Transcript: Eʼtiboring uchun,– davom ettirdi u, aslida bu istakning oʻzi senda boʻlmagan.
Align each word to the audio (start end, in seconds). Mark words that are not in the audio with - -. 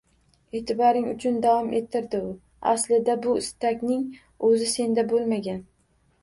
Eʼtiboring 0.59 1.03
uchun,– 1.09 1.35
davom 1.43 1.69
ettirdi 1.79 2.21
u, 2.29 2.31
aslida 2.71 3.17
bu 3.27 3.37
istakning 3.43 4.03
oʻzi 4.49 4.71
senda 4.73 5.05
boʻlmagan. 5.15 5.63